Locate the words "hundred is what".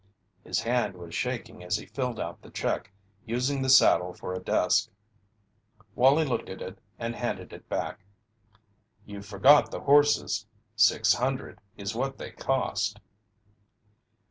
11.13-12.17